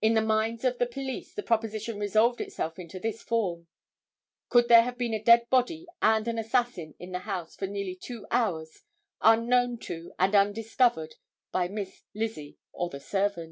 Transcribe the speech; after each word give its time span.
In 0.00 0.14
the 0.14 0.22
minds 0.22 0.64
of 0.64 0.78
the 0.78 0.86
police 0.86 1.34
the 1.34 1.42
proposition 1.42 1.98
resolved 1.98 2.40
itself 2.40 2.78
into 2.78 2.98
this 2.98 3.22
form. 3.22 3.66
Could 4.48 4.68
there 4.68 4.80
have 4.84 4.96
been 4.96 5.12
a 5.12 5.22
dead 5.22 5.50
body 5.50 5.86
and 6.00 6.26
an 6.26 6.38
assassin 6.38 6.94
in 6.98 7.12
the 7.12 7.18
house 7.28 7.56
for 7.56 7.66
nearly 7.66 7.94
two 7.94 8.26
hours 8.30 8.84
unknown 9.20 9.76
to 9.80 10.14
and 10.18 10.34
undiscovered 10.34 11.16
by 11.52 11.68
Miss 11.68 12.04
Lizzie 12.14 12.56
or 12.72 12.88
the 12.88 13.00
servant? 13.00 13.48